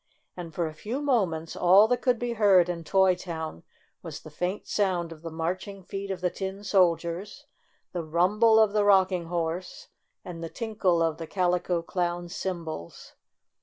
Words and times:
And, 0.35 0.51
for 0.51 0.65
a 0.65 0.73
few 0.73 0.99
moments, 0.99 1.55
all 1.55 1.87
that 1.89 2.01
could 2.01 2.17
be 2.17 2.33
heard 2.33 2.69
in 2.69 2.83
Toy 2.83 3.13
Town 3.13 3.61
was 4.01 4.21
the 4.21 4.31
faint 4.31 4.65
sound 4.65 5.11
of 5.11 5.21
the 5.21 5.29
marching 5.29 5.83
feet 5.83 6.09
of 6.09 6.21
the 6.21 6.31
tin 6.31 6.63
soldiers, 6.63 7.45
the 7.91 8.03
rumble 8.03 8.59
of 8.59 8.73
the 8.73 8.83
Rocking 8.83 9.25
Horse 9.25 9.89
and 10.25 10.43
the 10.43 10.49
tinkle 10.49 11.03
of 11.03 11.17
the 11.19 11.27
Calico 11.27 11.83
Clown's 11.83 12.35
cymbals. 12.35 13.13